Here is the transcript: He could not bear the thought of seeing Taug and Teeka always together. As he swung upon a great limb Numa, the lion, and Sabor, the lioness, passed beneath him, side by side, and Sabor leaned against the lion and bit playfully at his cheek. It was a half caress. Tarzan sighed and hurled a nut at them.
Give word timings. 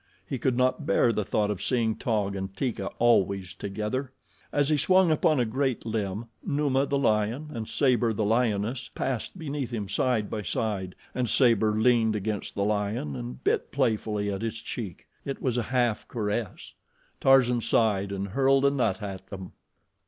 He 0.25 0.39
could 0.39 0.57
not 0.57 0.87
bear 0.87 1.13
the 1.13 1.23
thought 1.23 1.51
of 1.51 1.61
seeing 1.61 1.95
Taug 1.95 2.35
and 2.35 2.51
Teeka 2.55 2.87
always 2.97 3.53
together. 3.53 4.11
As 4.51 4.69
he 4.69 4.77
swung 4.77 5.11
upon 5.11 5.39
a 5.39 5.45
great 5.45 5.85
limb 5.85 6.25
Numa, 6.43 6.87
the 6.87 6.97
lion, 6.97 7.51
and 7.53 7.67
Sabor, 7.69 8.11
the 8.11 8.25
lioness, 8.25 8.89
passed 8.95 9.37
beneath 9.37 9.69
him, 9.69 9.87
side 9.87 10.27
by 10.27 10.41
side, 10.41 10.95
and 11.13 11.29
Sabor 11.29 11.73
leaned 11.75 12.15
against 12.15 12.55
the 12.55 12.65
lion 12.65 13.15
and 13.15 13.43
bit 13.43 13.71
playfully 13.71 14.31
at 14.31 14.41
his 14.41 14.59
cheek. 14.59 15.05
It 15.23 15.39
was 15.39 15.55
a 15.55 15.61
half 15.69 16.07
caress. 16.07 16.73
Tarzan 17.19 17.61
sighed 17.61 18.11
and 18.11 18.29
hurled 18.29 18.65
a 18.65 18.71
nut 18.71 19.03
at 19.03 19.27
them. 19.27 19.51